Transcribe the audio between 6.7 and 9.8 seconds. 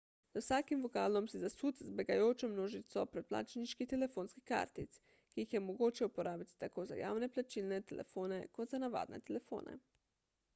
za javne plačilne telefone kot za navadne telefone